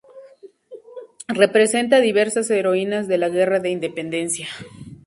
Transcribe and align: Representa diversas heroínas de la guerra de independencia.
Representa 1.27 1.99
diversas 1.99 2.49
heroínas 2.49 3.07
de 3.07 3.19
la 3.19 3.29
guerra 3.29 3.59
de 3.59 3.69
independencia. 3.69 4.47